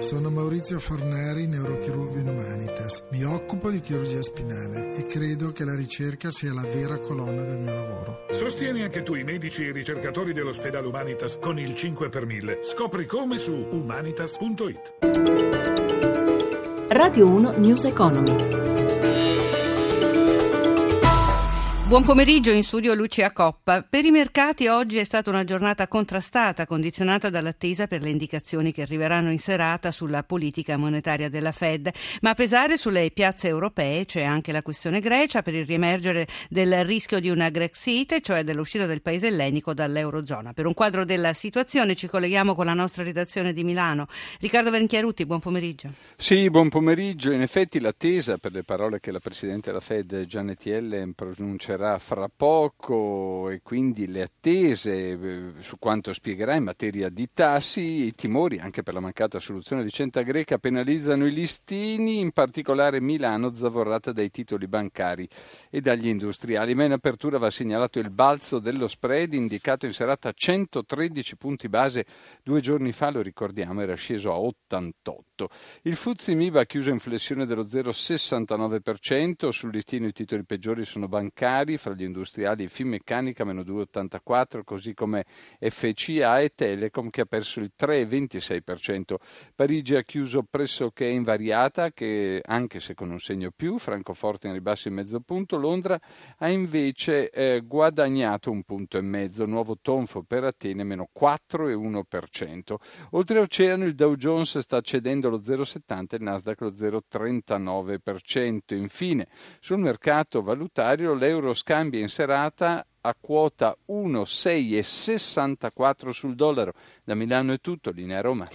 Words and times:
Sono 0.00 0.28
Maurizio 0.28 0.80
Forneri, 0.80 1.46
neurochirurgo 1.46 2.18
in 2.18 2.26
Humanitas. 2.26 3.04
Mi 3.12 3.22
occupo 3.22 3.70
di 3.70 3.78
chirurgia 3.78 4.20
spinale 4.22 4.92
e 4.92 5.04
credo 5.04 5.52
che 5.52 5.64
la 5.64 5.76
ricerca 5.76 6.32
sia 6.32 6.52
la 6.52 6.62
vera 6.62 6.98
colonna 6.98 7.44
del 7.44 7.58
mio 7.60 7.72
lavoro. 7.72 8.26
Sostieni 8.32 8.82
anche 8.82 9.04
tu 9.04 9.14
i 9.14 9.22
medici 9.22 9.62
e 9.62 9.68
i 9.68 9.72
ricercatori 9.72 10.32
dell'ospedale 10.32 10.88
Humanitas 10.88 11.38
con 11.38 11.60
il 11.60 11.76
5 11.76 12.08
per 12.08 12.26
1000. 12.26 12.58
Scopri 12.62 13.06
come 13.06 13.38
su 13.38 13.52
humanitas.it. 13.52 14.94
Radio 16.88 17.28
1 17.28 17.52
News 17.58 17.84
Economy. 17.84 18.73
Buon 21.94 22.06
pomeriggio 22.06 22.50
in 22.50 22.64
studio 22.64 22.92
Lucia 22.92 23.30
Coppa. 23.30 23.86
Per 23.88 24.04
i 24.04 24.10
mercati 24.10 24.66
oggi 24.66 24.98
è 24.98 25.04
stata 25.04 25.30
una 25.30 25.44
giornata 25.44 25.86
contrastata, 25.86 26.66
condizionata 26.66 27.30
dall'attesa 27.30 27.86
per 27.86 28.02
le 28.02 28.10
indicazioni 28.10 28.72
che 28.72 28.82
arriveranno 28.82 29.30
in 29.30 29.38
serata 29.38 29.92
sulla 29.92 30.24
politica 30.24 30.76
monetaria 30.76 31.28
della 31.28 31.52
Fed. 31.52 31.88
Ma 32.22 32.30
a 32.30 32.34
pesare 32.34 32.78
sulle 32.78 33.12
piazze 33.12 33.46
europee 33.46 34.06
c'è 34.06 34.24
anche 34.24 34.50
la 34.50 34.60
questione 34.60 34.98
Grecia 34.98 35.42
per 35.42 35.54
il 35.54 35.66
riemergere 35.66 36.26
del 36.48 36.84
rischio 36.84 37.20
di 37.20 37.30
una 37.30 37.48
Grexit, 37.48 38.20
cioè 38.22 38.42
dell'uscita 38.42 38.86
del 38.86 39.00
paese 39.00 39.28
ellenico 39.28 39.72
dall'Eurozona. 39.72 40.52
Per 40.52 40.66
un 40.66 40.74
quadro 40.74 41.04
della 41.04 41.32
situazione 41.32 41.94
ci 41.94 42.08
colleghiamo 42.08 42.56
con 42.56 42.66
la 42.66 42.74
nostra 42.74 43.04
redazione 43.04 43.52
di 43.52 43.62
Milano. 43.62 44.08
Riccardo 44.40 44.72
Venchiarutti, 44.72 45.26
buon 45.26 45.38
pomeriggio. 45.38 45.90
Sì, 46.16 46.50
buon 46.50 46.70
pomeriggio. 46.70 47.30
In 47.30 47.42
effetti 47.42 47.78
l'attesa 47.78 48.36
per 48.36 48.50
le 48.50 48.64
parole 48.64 48.98
che 48.98 49.12
la 49.12 49.20
Presidente 49.20 49.70
della 49.70 49.78
Fed, 49.78 50.24
Janet 50.26 50.66
Yellen, 50.66 51.12
pronuncerà 51.12 51.82
comincerà 51.84 51.98
fra 51.98 52.30
poco 52.34 53.50
e 53.50 53.60
quindi 53.62 54.06
le 54.06 54.22
attese 54.22 55.10
eh, 55.10 55.52
su 55.58 55.78
quanto 55.78 56.12
spiegherà 56.12 56.54
in 56.54 56.64
materia 56.64 57.10
di 57.10 57.28
tassi, 57.32 58.06
i 58.06 58.14
timori 58.14 58.58
anche 58.58 58.82
per 58.82 58.94
la 58.94 59.00
mancata 59.00 59.38
soluzione 59.38 59.84
di 59.84 59.90
Centa 59.90 60.22
Greca 60.22 60.58
penalizzano 60.58 61.26
i 61.26 61.32
listini, 61.32 62.20
in 62.20 62.32
particolare 62.32 63.00
Milano 63.00 63.48
zavorrata 63.48 64.12
dai 64.12 64.30
titoli 64.30 64.66
bancari 64.66 65.28
e 65.70 65.80
dagli 65.80 66.08
industriali. 66.08 66.74
Ma 66.74 66.84
in 66.84 66.92
apertura 66.92 67.38
va 67.38 67.50
segnalato 67.50 67.98
il 67.98 68.10
balzo 68.10 68.58
dello 68.58 68.86
spread 68.86 69.34
indicato 69.34 69.84
in 69.86 69.92
serata 69.92 70.30
a 70.30 70.32
113 70.34 71.36
punti 71.36 71.68
base, 71.68 72.06
due 72.42 72.60
giorni 72.60 72.92
fa 72.92 73.10
lo 73.10 73.20
ricordiamo 73.20 73.82
era 73.82 73.94
sceso 73.94 74.32
a 74.32 74.38
88. 74.38 75.48
Il 75.82 75.96
Fuzzi 75.96 76.34
Miba 76.34 76.60
ha 76.60 76.64
chiuso 76.64 76.90
in 76.90 76.98
flessione 76.98 77.44
dello 77.44 77.62
0,69%, 77.62 79.48
sul 79.48 79.70
listino 79.70 80.06
i 80.06 80.12
titoli 80.12 80.44
peggiori 80.44 80.84
sono 80.84 81.08
bancari 81.08 81.63
industriali, 81.64 81.76
fra 81.76 81.94
gli 81.94 82.02
industriali 82.02 82.68
Finmeccanica 82.68 83.44
meno 83.44 83.62
2,84, 83.62 84.62
così 84.64 84.94
come 84.94 85.24
FCA 85.26 86.40
e 86.40 86.52
Telecom 86.54 87.10
che 87.10 87.22
ha 87.22 87.26
perso 87.26 87.60
il 87.60 87.72
3,26%. 87.78 89.16
Parigi 89.54 89.96
ha 89.96 90.02
chiuso 90.02 90.44
pressoché 90.48 91.06
invariata, 91.06 91.90
che, 91.90 92.40
anche 92.44 92.80
se 92.80 92.94
con 92.94 93.10
un 93.10 93.18
segno 93.18 93.50
più, 93.54 93.78
Francoforte 93.78 94.46
in 94.46 94.52
ribasso 94.52 94.88
in 94.88 94.94
mezzo 94.94 95.20
punto, 95.20 95.56
Londra 95.56 95.98
ha 96.38 96.48
invece 96.48 97.30
eh, 97.30 97.62
guadagnato 97.64 98.50
un 98.50 98.62
punto 98.62 98.98
e 98.98 99.02
mezzo, 99.02 99.46
nuovo 99.46 99.76
tonfo 99.80 100.22
per 100.22 100.44
Atene 100.44 100.84
meno 100.84 101.08
4,1%. 101.18 102.74
Oltreoceano 103.10 103.84
il 103.84 103.94
Dow 103.94 104.14
Jones 104.16 104.58
sta 104.58 104.80
cedendo 104.80 105.28
lo 105.28 105.38
0,70 105.38 106.04
e 106.10 106.16
il 106.16 106.22
Nasdaq 106.22 106.60
lo 106.60 106.70
0,39%. 106.70 108.74
Infine, 108.74 109.26
sul 109.60 109.78
mercato 109.78 110.42
valutario 110.42 111.14
l'euro 111.14 111.53
scambia 111.54 112.00
in 112.00 112.08
serata 112.08 112.86
a 113.00 113.14
quota 113.18 113.76
1,664 113.86 116.12
sul 116.12 116.34
dollaro. 116.34 116.74
Da 117.02 117.14
Milano 117.14 117.52
è 117.52 117.60
tutto, 117.60 117.90
linea 117.90 118.20
Roma. 118.20 118.46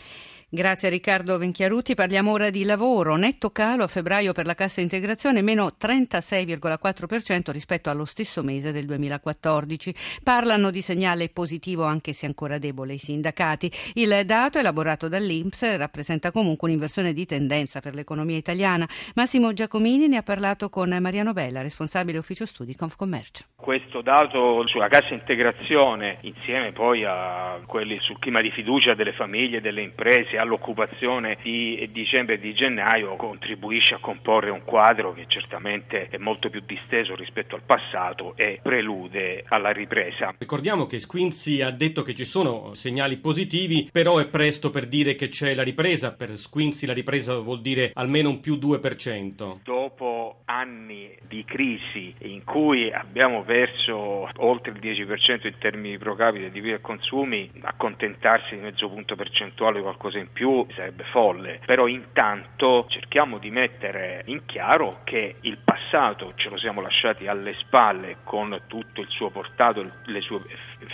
Grazie 0.51 0.87
a 0.87 0.91
Riccardo 0.91 1.37
Venchiaruti. 1.37 1.93
Parliamo 1.93 2.31
ora 2.31 2.49
di 2.49 2.63
lavoro. 2.63 3.15
Netto 3.15 3.51
calo 3.51 3.83
a 3.83 3.87
febbraio 3.87 4.33
per 4.33 4.47
la 4.47 4.55
cassa 4.55 4.81
integrazione 4.81 5.43
meno 5.43 5.75
36,4% 5.79 7.51
rispetto 7.51 7.91
allo 7.91 8.03
stesso 8.03 8.41
mese 8.41 8.71
del 8.71 8.87
2014. 8.87 9.93
Parlano 10.23 10.71
di 10.71 10.81
segnale 10.81 11.29
positivo 11.29 11.83
anche 11.83 12.13
se 12.13 12.25
ancora 12.25 12.57
debole 12.57 12.95
i 12.95 12.97
sindacati. 12.97 13.71
Il 13.93 14.23
dato 14.25 14.57
elaborato 14.57 15.07
dall'Inps 15.07 15.77
rappresenta 15.77 16.31
comunque 16.31 16.67
un'inversione 16.67 17.13
di 17.13 17.27
tendenza 17.27 17.79
per 17.79 17.93
l'economia 17.93 18.37
italiana. 18.37 18.87
Massimo 19.13 19.53
Giacomini 19.53 20.07
ne 20.07 20.17
ha 20.17 20.23
parlato 20.23 20.69
con 20.69 20.89
Mariano 20.99 21.31
Bella, 21.31 21.61
responsabile 21.61 22.17
ufficio 22.17 22.47
studi 22.47 22.75
Confcommercio. 22.75 23.45
Questo 23.55 24.01
dato 24.01 24.65
sulla 24.65 24.87
cassa 24.87 25.13
integrazione 25.13 26.17
insieme 26.21 26.71
poi 26.71 27.05
a 27.05 27.59
quelli 27.67 27.99
sul 27.99 28.17
clima 28.17 28.41
di 28.41 28.49
fiducia 28.49 28.95
delle 28.95 29.13
famiglie 29.13 29.57
e 29.57 29.61
delle 29.61 29.83
imprese 29.83 30.37
all'occupazione 30.39 31.37
di 31.41 31.89
dicembre 31.91 32.35
e 32.35 32.39
di 32.39 32.53
gennaio 32.53 33.15
contribuisce 33.15 33.95
a 33.95 33.99
comporre 33.99 34.49
un 34.49 34.63
quadro 34.63 35.13
che 35.13 35.25
certamente 35.27 36.07
è 36.09 36.17
molto 36.17 36.49
più 36.49 36.61
disteso 36.65 37.15
rispetto 37.15 37.55
al 37.55 37.61
passato 37.65 38.33
e 38.35 38.59
prelude 38.61 39.43
alla 39.47 39.71
ripresa. 39.71 40.33
Ricordiamo 40.37 40.85
che 40.85 40.99
Squinzi 40.99 41.61
ha 41.61 41.71
detto 41.71 42.01
che 42.01 42.13
ci 42.13 42.25
sono 42.25 42.73
segnali 42.73 43.17
positivi, 43.17 43.89
però 43.91 44.17
è 44.17 44.27
presto 44.27 44.69
per 44.69 44.87
dire 44.87 45.15
che 45.15 45.27
c'è 45.27 45.53
la 45.53 45.63
ripresa. 45.63 46.13
Per 46.13 46.31
Squinzi 46.35 46.85
la 46.85 46.93
ripresa 46.93 47.37
vuol 47.37 47.61
dire 47.61 47.91
almeno 47.93 48.29
un 48.29 48.39
più 48.39 48.55
2%. 48.55 49.59
Dopo 49.63 50.38
anni 50.49 51.15
di 51.27 51.45
crisi 51.45 52.13
in 52.19 52.43
cui 52.43 52.91
abbiamo 52.91 53.43
perso 53.43 54.27
oltre 54.37 54.71
il 54.71 54.79
10% 54.79 55.45
in 55.45 55.57
termini 55.59 55.97
pro 55.97 56.15
capite 56.15 56.49
di 56.49 56.59
PIL 56.59 56.73
e 56.73 56.81
consumi, 56.81 57.51
accontentarsi 57.61 58.55
di 58.55 58.61
mezzo 58.61 58.89
punto 58.89 59.15
percentuale 59.15 59.79
o 59.79 59.83
qualcosa 59.83 60.17
in 60.17 60.31
più 60.31 60.65
sarebbe 60.73 61.03
folle, 61.11 61.59
però 61.65 61.87
intanto 61.87 62.87
cerchiamo 62.89 63.37
di 63.37 63.51
mettere 63.51 64.23
in 64.25 64.45
chiaro 64.45 65.01
che 65.03 65.35
il 65.41 65.59
passato 65.63 66.33
ce 66.35 66.49
lo 66.49 66.57
siamo 66.57 66.81
lasciati 66.81 67.27
alle 67.27 67.53
spalle 67.53 68.17
con 68.23 68.59
tutto 68.67 69.01
il 69.01 69.07
suo 69.09 69.29
portato, 69.29 69.87
le 70.05 70.21
sue 70.21 70.41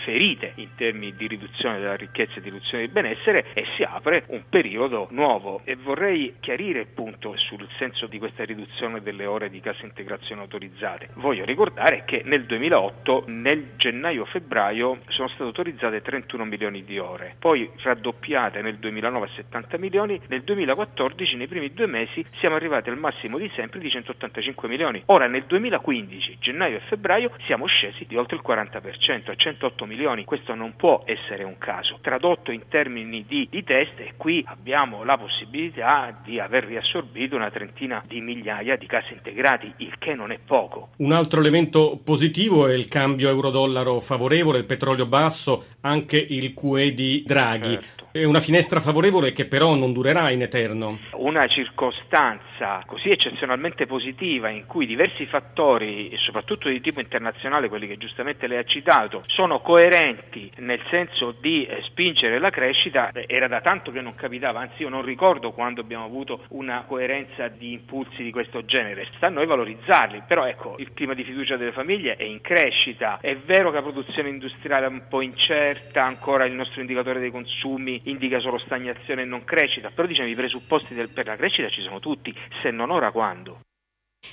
ferite 0.03 0.53
in 0.55 0.75
termini 0.75 1.15
di 1.15 1.27
riduzione 1.27 1.79
della 1.79 1.95
ricchezza 1.95 2.35
e 2.35 2.41
di 2.41 2.49
riduzione 2.49 2.83
del 2.83 2.91
benessere 2.91 3.53
e 3.53 3.65
si 3.75 3.83
apre 3.83 4.25
un 4.27 4.43
periodo 4.49 5.07
nuovo. 5.11 5.61
E 5.63 5.75
vorrei 5.75 6.35
chiarire 6.39 6.81
appunto 6.81 7.35
sul 7.37 7.65
senso 7.77 8.07
di 8.07 8.19
questa 8.19 8.43
riduzione 8.43 9.01
delle 9.01 9.25
ore 9.25 9.44
di 9.49 9.59
cassa 9.59 9.85
integrazione 9.85 10.41
autorizzate. 10.41 11.09
Voglio 11.15 11.45
ricordare 11.45 12.03
che 12.05 12.21
nel 12.25 12.45
2008 12.45 13.25
nel 13.27 13.73
gennaio-febbraio 13.75 14.99
sono 15.07 15.27
state 15.29 15.43
autorizzate 15.43 16.01
31 16.01 16.45
milioni 16.45 16.83
di 16.83 16.97
ore, 16.99 17.35
poi 17.39 17.69
raddoppiate 17.81 18.61
nel 18.61 18.77
2009 18.77 19.25
a 19.25 19.29
70 19.35 19.77
milioni, 19.77 20.19
nel 20.27 20.43
2014 20.43 21.35
nei 21.35 21.47
primi 21.47 21.73
due 21.73 21.87
mesi 21.87 22.25
siamo 22.39 22.55
arrivati 22.55 22.89
al 22.89 22.97
massimo 22.97 23.37
di 23.37 23.49
sempre 23.55 23.79
di 23.79 23.89
185 23.89 24.67
milioni. 24.67 25.03
Ora 25.07 25.27
nel 25.27 25.45
2015, 25.45 26.37
gennaio 26.39 26.77
e 26.77 26.81
febbraio, 26.81 27.31
siamo 27.45 27.65
scesi 27.67 28.05
di 28.05 28.15
oltre 28.15 28.37
il 28.37 28.43
40%, 28.45 29.31
a 29.31 29.35
108 29.35 29.85
milioni. 29.85 30.25
Questo 30.25 30.53
non 30.53 30.75
può 30.75 31.03
essere 31.05 31.43
un 31.43 31.57
caso. 31.57 31.99
Tradotto 32.01 32.51
in 32.51 32.67
termini 32.67 33.25
di, 33.25 33.47
di 33.49 33.63
test, 33.63 33.99
e 33.99 34.13
qui 34.17 34.43
abbiamo 34.47 35.03
la 35.03 35.17
possibilità 35.17 36.17
di 36.23 36.39
aver 36.39 36.65
riassorbito 36.65 37.35
una 37.35 37.51
trentina 37.51 38.03
di 38.05 38.21
migliaia 38.21 38.75
di 38.75 38.85
case 38.85 39.13
integrati, 39.35 39.73
il 39.77 39.97
che 39.99 40.13
non 40.13 40.31
è 40.31 40.39
poco. 40.43 40.89
Un 40.97 41.11
altro 41.11 41.41
elemento 41.41 41.99
positivo 42.01 42.67
è 42.67 42.73
il 42.73 42.87
cambio 42.87 43.29
euro-dollaro 43.29 43.99
favorevole, 43.99 44.59
il 44.59 44.65
petrolio 44.65 45.05
basso, 45.05 45.65
anche 45.81 46.17
il 46.17 46.53
QE 46.53 46.93
di 46.93 47.23
Draghi. 47.25 47.73
Certo. 47.73 48.04
Una 48.15 48.39
finestra 48.39 48.79
favorevole 48.79 49.33
che 49.33 49.45
però 49.45 49.75
non 49.75 49.91
durerà 49.91 50.29
in 50.29 50.41
eterno. 50.41 50.99
Una 51.15 51.49
circostanza 51.49 52.81
così 52.85 53.09
eccezionalmente 53.09 53.85
positiva 53.85 54.47
in 54.47 54.65
cui 54.67 54.85
diversi 54.85 55.25
fattori, 55.25 56.07
e 56.07 56.17
soprattutto 56.19 56.69
di 56.69 56.79
tipo 56.79 57.01
internazionale, 57.01 57.67
quelli 57.67 57.87
che 57.87 57.97
giustamente 57.97 58.47
lei 58.47 58.59
ha 58.59 58.63
citato, 58.63 59.23
sono 59.27 59.59
coerenti 59.59 60.49
nel 60.59 60.79
senso 60.89 61.35
di 61.41 61.65
eh, 61.65 61.81
spingere 61.89 62.39
la 62.39 62.51
crescita, 62.51 63.11
era 63.27 63.49
da 63.49 63.59
tanto 63.59 63.91
che 63.91 63.99
non 63.99 64.15
capitava, 64.15 64.61
anzi 64.61 64.83
io 64.83 64.89
non 64.89 65.03
ricordo 65.03 65.51
quando 65.51 65.81
abbiamo 65.81 66.05
avuto 66.05 66.45
una 66.51 66.85
coerenza 66.87 67.49
di 67.49 67.73
impulsi 67.73 68.23
di 68.23 68.31
questo 68.31 68.63
genere. 68.63 69.09
Sta 69.17 69.27
a 69.27 69.29
noi 69.29 69.45
valorizzarli, 69.45 70.23
però 70.25 70.45
ecco, 70.45 70.75
il 70.77 70.93
clima 70.93 71.15
di 71.15 71.25
fiducia 71.25 71.57
delle 71.57 71.73
famiglie 71.73 72.15
è 72.15 72.23
in 72.23 72.39
crescita, 72.39 73.17
è 73.19 73.35
vero 73.35 73.71
che 73.71 73.75
la 73.75 73.81
produzione 73.81 74.29
industriale 74.29 74.85
è 74.85 74.89
un 74.89 75.03
po' 75.09 75.19
incerta, 75.19 76.01
ancora 76.01 76.45
il 76.45 76.53
nostro 76.53 76.79
indicatore 76.79 77.19
dei 77.19 77.29
consumi 77.29 78.03
indica 78.05 78.39
solo 78.39 78.57
stagnazione 78.59 79.21
e 79.21 79.25
non 79.25 79.43
crescita, 79.43 79.91
però 79.91 80.07
diciamo 80.07 80.29
i 80.29 80.35
presupposti 80.35 80.93
del, 80.93 81.09
per 81.09 81.25
la 81.27 81.35
crescita 81.35 81.69
ci 81.69 81.81
sono 81.81 81.99
tutti, 81.99 82.33
se 82.61 82.71
non 82.71 82.89
ora 82.89 83.11
quando? 83.11 83.64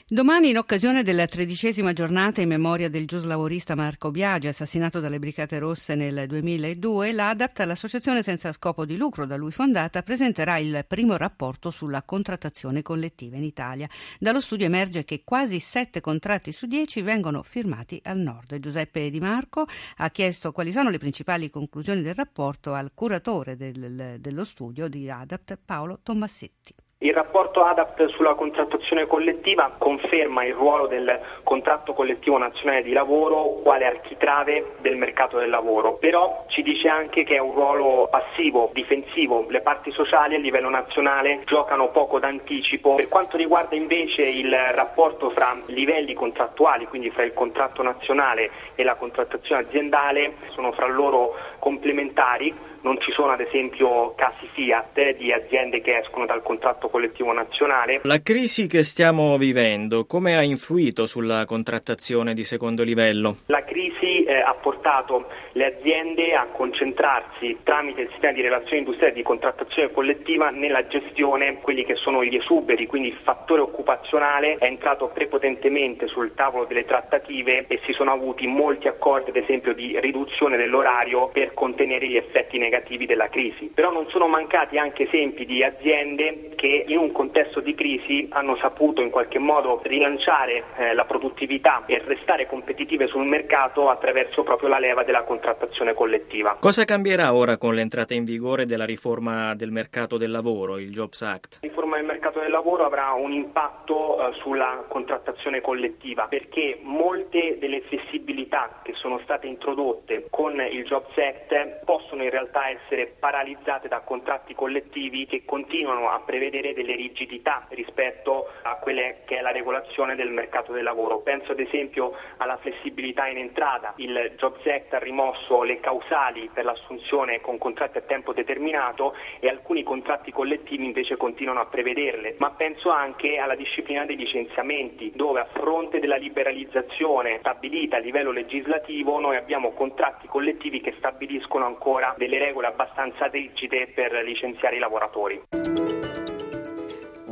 Domani, 0.06 0.50
in 0.50 0.58
occasione 0.58 1.02
della 1.02 1.26
tredicesima 1.26 1.92
giornata 1.92 2.40
in 2.40 2.48
memoria 2.48 2.88
del 2.88 3.06
giuslavorista 3.06 3.74
Marco 3.74 4.10
Biagi, 4.10 4.46
assassinato 4.46 5.00
dalle 5.00 5.18
Brigate 5.18 5.58
Rosse 5.58 5.94
nel 5.94 6.26
2002, 6.26 7.12
l'ADAPT, 7.12 7.60
l'associazione 7.60 8.22
senza 8.22 8.52
scopo 8.52 8.84
di 8.84 8.96
lucro 8.96 9.26
da 9.26 9.36
lui 9.36 9.52
fondata, 9.52 10.02
presenterà 10.02 10.58
il 10.58 10.84
primo 10.86 11.16
rapporto 11.16 11.70
sulla 11.70 12.02
contrattazione 12.02 12.82
collettiva 12.82 13.36
in 13.36 13.44
Italia. 13.44 13.88
Dallo 14.18 14.40
studio 14.40 14.66
emerge 14.66 15.04
che 15.04 15.22
quasi 15.24 15.60
sette 15.60 16.00
contratti 16.00 16.52
su 16.52 16.66
dieci 16.66 17.00
vengono 17.00 17.42
firmati 17.42 18.00
al 18.04 18.18
nord. 18.18 18.58
Giuseppe 18.58 19.10
Di 19.10 19.20
Marco 19.20 19.66
ha 19.96 20.10
chiesto 20.10 20.52
quali 20.52 20.72
sono 20.72 20.90
le 20.90 20.98
principali 20.98 21.50
conclusioni 21.50 22.02
del 22.02 22.14
rapporto 22.14 22.74
al 22.74 22.92
curatore 22.94 23.56
del, 23.56 24.16
dello 24.18 24.44
studio 24.44 24.88
di 24.88 25.08
ADAPT, 25.08 25.58
Paolo 25.64 26.00
Tommassetti. 26.02 26.74
Il 27.02 27.14
rapporto 27.14 27.64
ADAPT 27.64 28.10
sulla 28.10 28.34
contrattazione 28.34 29.08
collettiva 29.08 29.72
conferma 29.76 30.44
il 30.44 30.54
ruolo 30.54 30.86
del 30.86 31.18
contratto 31.42 31.94
collettivo 31.94 32.38
nazionale 32.38 32.84
di 32.84 32.92
lavoro 32.92 33.58
quale 33.60 33.86
architrave 33.86 34.74
del 34.78 34.94
mercato 34.94 35.36
del 35.36 35.50
lavoro, 35.50 35.94
però 35.94 36.44
ci 36.46 36.62
dice 36.62 36.86
anche 36.86 37.24
che 37.24 37.34
è 37.34 37.40
un 37.40 37.54
ruolo 37.54 38.06
passivo, 38.08 38.70
difensivo. 38.72 39.46
Le 39.48 39.62
parti 39.62 39.90
sociali 39.90 40.36
a 40.36 40.38
livello 40.38 40.70
nazionale 40.70 41.40
giocano 41.44 41.88
poco 41.88 42.20
d'anticipo. 42.20 42.94
Per 42.94 43.08
quanto 43.08 43.36
riguarda 43.36 43.74
invece 43.74 44.22
il 44.22 44.56
rapporto 44.56 45.30
fra 45.30 45.56
livelli 45.66 46.14
contrattuali, 46.14 46.86
quindi 46.86 47.10
fra 47.10 47.24
il 47.24 47.34
contratto 47.34 47.82
nazionale 47.82 48.48
e 48.76 48.84
la 48.84 48.94
contrattazione 48.94 49.62
aziendale, 49.62 50.34
sono 50.50 50.70
fra 50.70 50.86
loro 50.86 51.34
complementari 51.58 52.71
non 52.82 53.00
ci 53.00 53.12
sono 53.12 53.32
ad 53.32 53.40
esempio 53.40 54.14
casi 54.14 54.48
Fiat 54.52 55.16
di 55.16 55.32
aziende 55.32 55.80
che 55.80 55.98
escono 55.98 56.26
dal 56.26 56.42
contratto 56.42 56.88
collettivo 56.88 57.32
nazionale. 57.32 58.00
La 58.04 58.20
crisi 58.22 58.66
che 58.66 58.82
stiamo 58.82 59.36
vivendo 59.36 60.04
come 60.04 60.36
ha 60.36 60.42
influito 60.42 61.06
sulla 61.06 61.44
contrattazione 61.44 62.34
di 62.34 62.44
secondo 62.44 62.82
livello? 62.82 63.36
La 63.46 63.64
crisi 63.64 64.24
eh, 64.24 64.34
ha 64.34 64.54
portato 64.54 65.26
le 65.52 65.76
aziende 65.76 66.34
a 66.34 66.46
concentrarsi 66.46 67.58
tramite 67.62 68.02
il 68.02 68.08
sistema 68.10 68.32
di 68.32 68.40
relazioni 68.42 68.78
industriali 68.78 69.14
di 69.14 69.22
contrattazione 69.22 69.90
collettiva 69.92 70.50
nella 70.50 70.86
gestione 70.86 71.58
quelli 71.60 71.84
che 71.84 71.94
sono 71.94 72.24
gli 72.24 72.36
esuberi, 72.36 72.86
quindi 72.86 73.08
il 73.08 73.18
fattore 73.22 73.60
occupazionale 73.60 74.56
è 74.58 74.66
entrato 74.66 75.08
prepotentemente 75.08 76.06
sul 76.08 76.34
tavolo 76.34 76.64
delle 76.64 76.84
trattative 76.84 77.66
e 77.68 77.80
si 77.84 77.92
sono 77.92 78.12
avuti 78.12 78.46
molti 78.46 78.88
accordi 78.88 79.30
ad 79.30 79.36
esempio 79.36 79.72
di 79.72 79.98
riduzione 80.00 80.56
dell'orario 80.56 81.28
per 81.28 81.54
contenere 81.54 82.08
gli 82.08 82.16
effetti 82.16 82.58
negativi 82.58 82.71
negativi 82.72 83.04
della 83.04 83.28
crisi. 83.28 83.70
Però 83.74 83.92
non 83.92 84.08
sono 84.08 84.26
mancati 84.26 84.78
anche 84.78 85.04
esempi 85.04 85.44
di 85.44 85.62
aziende 85.62 86.52
che 86.56 86.84
in 86.88 86.96
un 86.96 87.12
contesto 87.12 87.60
di 87.60 87.74
crisi 87.74 88.26
hanno 88.30 88.56
saputo 88.56 89.02
in 89.02 89.10
qualche 89.10 89.38
modo 89.38 89.80
rilanciare 89.84 90.64
eh, 90.76 90.94
la 90.94 91.04
produttività 91.04 91.84
e 91.86 92.02
restare 92.04 92.46
competitive 92.46 93.06
sul 93.08 93.26
mercato 93.26 93.90
attraverso 93.90 94.42
proprio 94.42 94.70
la 94.70 94.78
leva 94.78 95.04
della 95.04 95.24
contrattazione 95.24 95.92
collettiva. 95.92 96.56
Cosa 96.60 96.84
cambierà 96.84 97.34
ora 97.34 97.58
con 97.58 97.74
l'entrata 97.74 98.14
in 98.14 98.24
vigore 98.24 98.64
della 98.64 98.86
riforma 98.86 99.54
del 99.54 99.70
mercato 99.70 100.16
del 100.16 100.30
lavoro, 100.30 100.78
il 100.78 100.90
Jobs 100.90 101.20
Act? 101.22 101.58
Riforma 101.92 101.96
del 101.96 102.20
mercato 102.20 102.40
del 102.40 102.50
lavoro 102.50 102.84
avrà 102.84 103.12
un 103.12 103.32
impatto 103.32 104.16
eh, 104.16 104.32
sulla 104.40 104.84
contrattazione 104.88 105.60
collettiva 105.60 106.26
perché 106.26 106.78
molte 106.80 107.58
delle 107.58 107.82
flessibilità 107.82 108.80
che 108.82 108.94
sono 108.94 109.18
state 109.24 109.46
introdotte 109.46 110.28
con 110.30 110.58
il 110.60 110.84
Jobs 110.84 111.16
Act 111.18 111.84
possono 111.84 112.22
in 112.22 112.30
realtà 112.30 112.70
essere 112.70 113.14
paralizzate 113.18 113.88
da 113.88 114.00
contratti 114.00 114.54
collettivi 114.54 115.26
che 115.26 115.44
continuano 115.44 116.08
a 116.08 116.20
prevedere 116.20 116.72
delle 116.72 116.94
rigidità 116.94 117.66
rispetto 117.70 118.48
a 118.62 118.76
quelle 118.76 119.22
che 119.26 119.38
è 119.38 119.42
la 119.42 119.52
regolazione 119.52 120.14
del 120.14 120.30
mercato 120.30 120.72
del 120.72 120.84
lavoro. 120.84 121.18
Penso 121.18 121.52
ad 121.52 121.60
esempio 121.60 122.14
alla 122.38 122.56
flessibilità 122.56 123.26
in 123.26 123.36
entrata. 123.36 123.92
Il 123.96 124.32
Jobs 124.36 124.64
Act 124.66 124.94
ha 124.94 124.98
rimosso 124.98 125.62
le 125.62 125.80
causali 125.80 126.48
per 126.52 126.64
l'assunzione 126.64 127.40
con 127.40 127.58
contratti 127.58 127.98
a 127.98 128.02
tempo 128.02 128.32
determinato 128.32 129.14
e 129.40 129.48
alcuni 129.48 129.82
contratti 129.82 130.32
collettivi 130.32 130.84
invece 130.84 131.16
continuano 131.16 131.60
a 131.60 131.66
prevederle. 131.82 132.36
Ma 132.38 132.50
penso 132.50 132.90
anche 132.90 133.36
alla 133.38 133.56
disciplina 133.56 134.06
dei 134.06 134.16
licenziamenti, 134.16 135.12
dove 135.14 135.40
a 135.40 135.48
fronte 135.52 135.98
della 135.98 136.16
liberalizzazione 136.16 137.38
stabilita 137.40 137.96
a 137.96 138.00
livello 138.00 138.30
legislativo 138.30 139.18
noi 139.18 139.36
abbiamo 139.36 139.72
contratti 139.72 140.28
collettivi 140.28 140.80
che 140.80 140.94
stabiliscono 140.98 141.66
ancora 141.66 142.14
delle 142.16 142.38
regole 142.38 142.68
abbastanza 142.68 143.26
rigide 143.26 143.88
per 143.94 144.12
licenziare 144.24 144.76
i 144.76 144.78
lavoratori. 144.78 145.71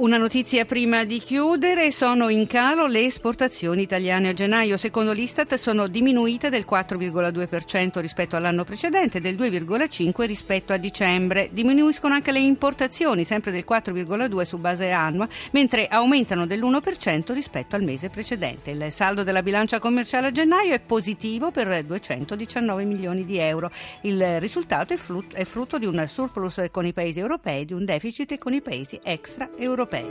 Una 0.01 0.17
notizia 0.17 0.65
prima 0.65 1.05
di 1.05 1.19
chiudere, 1.19 1.93
sono 1.93 2.31
in 2.31 2.47
calo 2.47 2.87
le 2.87 3.05
esportazioni 3.05 3.83
italiane 3.83 4.31
a 4.31 4.33
gennaio. 4.33 4.79
Secondo 4.79 5.13
l'Istat 5.13 5.57
sono 5.57 5.89
diminuite 5.89 6.49
del 6.49 6.65
4,2% 6.67 8.01
rispetto 8.01 8.35
all'anno 8.35 8.65
precedente 8.65 9.19
e 9.19 9.21
del 9.21 9.35
2,5% 9.37 10.25
rispetto 10.25 10.73
a 10.73 10.79
dicembre. 10.79 11.51
Diminuiscono 11.53 12.15
anche 12.15 12.33
le 12.33 12.39
importazioni, 12.39 13.25
sempre 13.25 13.51
del 13.51 13.67
4,2% 13.69 14.41
su 14.41 14.57
base 14.57 14.91
annua, 14.91 15.29
mentre 15.51 15.87
aumentano 15.87 16.47
dell'1% 16.47 17.35
rispetto 17.35 17.77
al 17.77 17.83
mese 17.83 18.09
precedente. 18.09 18.71
Il 18.71 18.91
saldo 18.91 19.23
della 19.23 19.43
bilancia 19.43 19.79
commerciale 19.79 20.29
a 20.29 20.31
gennaio 20.31 20.73
è 20.73 20.81
positivo 20.81 21.51
per 21.51 21.85
219 21.85 22.85
milioni 22.85 23.27
di 23.27 23.37
euro. 23.37 23.71
Il 24.01 24.41
risultato 24.41 24.95
è 24.95 25.45
frutto, 25.45 25.77
di 25.77 25.85
un 25.85 26.03
surplus 26.09 26.63
con 26.71 26.87
i 26.87 26.95
paesi 26.95 27.19
europei 27.19 27.61
e 27.61 27.65
di 27.67 27.75
un 27.75 27.85
deficit 27.85 28.39
con 28.39 28.55
i 28.55 28.63
paesi 28.63 28.99
extraeuropei 29.03 29.89
europei. 29.91 30.09